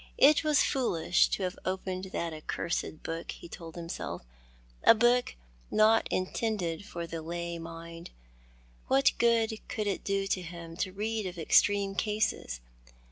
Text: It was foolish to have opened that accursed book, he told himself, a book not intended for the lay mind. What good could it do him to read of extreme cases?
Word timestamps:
It 0.17 0.43
was 0.43 0.63
foolish 0.63 1.27
to 1.27 1.43
have 1.43 1.59
opened 1.63 2.05
that 2.05 2.33
accursed 2.33 3.03
book, 3.03 3.33
he 3.33 3.47
told 3.47 3.75
himself, 3.75 4.23
a 4.83 4.95
book 4.95 5.35
not 5.69 6.07
intended 6.11 6.83
for 6.87 7.05
the 7.05 7.21
lay 7.21 7.59
mind. 7.59 8.09
What 8.87 9.11
good 9.19 9.59
could 9.67 9.85
it 9.85 10.03
do 10.03 10.25
him 10.25 10.75
to 10.77 10.91
read 10.91 11.27
of 11.27 11.37
extreme 11.37 11.93
cases? 11.93 12.61